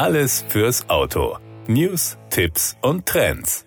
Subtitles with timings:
[0.00, 1.36] Alles fürs Auto.
[1.66, 3.66] News, Tipps und Trends.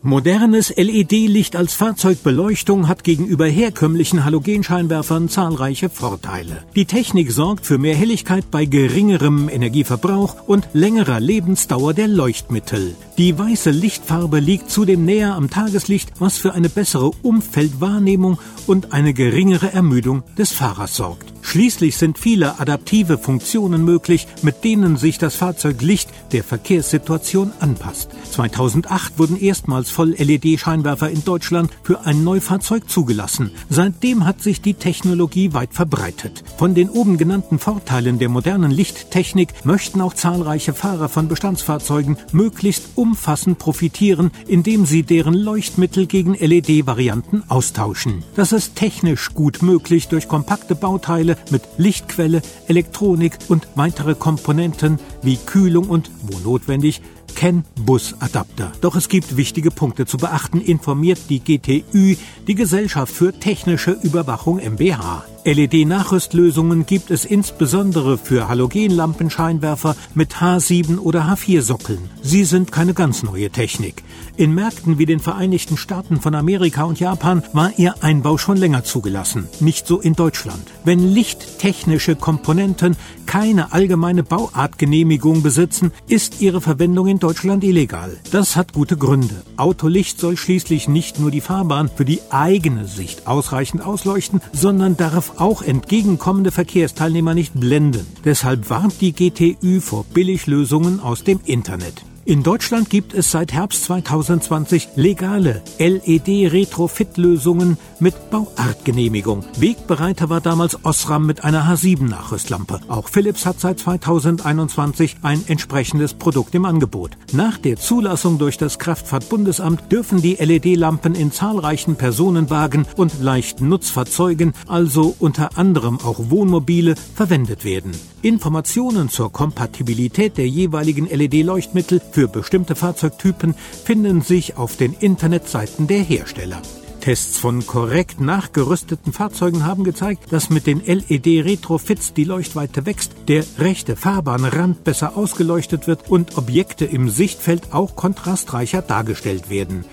[0.00, 6.62] Modernes LED-Licht als Fahrzeugbeleuchtung hat gegenüber herkömmlichen Halogenscheinwerfern zahlreiche Vorteile.
[6.76, 12.94] Die Technik sorgt für mehr Helligkeit bei geringerem Energieverbrauch und längerer Lebensdauer der Leuchtmittel.
[13.18, 19.12] Die weiße Lichtfarbe liegt zudem näher am Tageslicht, was für eine bessere Umfeldwahrnehmung und eine
[19.12, 21.32] geringere Ermüdung des Fahrers sorgt.
[21.42, 28.08] Schließlich sind viele adaptive Funktionen möglich, mit denen sich das Fahrzeuglicht der Verkehrssituation anpasst.
[28.30, 33.50] 2008 wurden erstmals Voll-LED-Scheinwerfer in Deutschland für ein Neufahrzeug zugelassen.
[33.68, 36.42] Seitdem hat sich die Technologie weit verbreitet.
[36.56, 42.84] Von den oben genannten Vorteilen der modernen Lichttechnik möchten auch zahlreiche Fahrer von Bestandsfahrzeugen möglichst
[43.12, 48.24] umfassend profitieren, indem sie deren Leuchtmittel gegen LED-Varianten austauschen.
[48.36, 55.36] Das ist technisch gut möglich durch kompakte Bauteile mit Lichtquelle, Elektronik und weitere Komponenten wie
[55.36, 57.02] Kühlung und, wo notwendig,
[57.34, 58.72] CAN-Bus-Adapter.
[58.80, 62.16] Doch es gibt wichtige Punkte zu beachten, informiert die GTÜ,
[62.46, 65.24] die Gesellschaft für technische Überwachung MBH.
[65.44, 71.98] LED-Nachrüstlösungen gibt es insbesondere für Halogenlampenscheinwerfer mit H7 oder H4-Sockeln.
[72.22, 74.04] Sie sind keine ganz neue Technik.
[74.36, 78.84] In Märkten wie den Vereinigten Staaten von Amerika und Japan war ihr Einbau schon länger
[78.84, 80.62] zugelassen, nicht so in Deutschland.
[80.84, 88.16] Wenn lichttechnische Komponenten keine allgemeine Bauartgenehmigung besitzen, ist ihre Verwendung in Deutschland illegal.
[88.32, 89.42] Das hat gute Gründe.
[89.56, 95.34] Autolicht soll schließlich nicht nur die Fahrbahn für die eigene Sicht ausreichend ausleuchten, sondern darf
[95.38, 98.06] auch entgegenkommende Verkehrsteilnehmer nicht blenden.
[98.24, 102.02] Deshalb warnt die GTÜ vor Billiglösungen aus dem Internet.
[102.24, 109.44] In Deutschland gibt es seit Herbst 2020 legale LED-Retrofit-Lösungen mit Bauartgenehmigung.
[109.58, 112.78] Wegbereiter war damals Osram mit einer H7-Nachrüstlampe.
[112.86, 117.18] Auch Philips hat seit 2021 ein entsprechendes Produkt im Angebot.
[117.32, 124.52] Nach der Zulassung durch das Kraftfahrtbundesamt dürfen die LED-Lampen in zahlreichen Personenwagen und leichten Nutzfahrzeugen,
[124.68, 127.90] also unter anderem auch Wohnmobile, verwendet werden.
[128.22, 136.00] Informationen zur Kompatibilität der jeweiligen LED-Leuchtmittel für bestimmte Fahrzeugtypen finden sich auf den Internetseiten der
[136.00, 136.62] Hersteller.
[137.02, 143.44] Tests von korrekt nachgerüsteten Fahrzeugen haben gezeigt, dass mit den LED-Retrofits die Leuchtweite wächst, der
[143.58, 149.84] rechte Fahrbahnrand besser ausgeleuchtet wird und Objekte im Sichtfeld auch kontrastreicher dargestellt werden.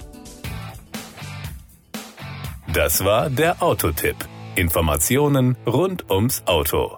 [2.72, 4.18] Das war der Autotipp.
[4.56, 6.97] Informationen rund ums Auto.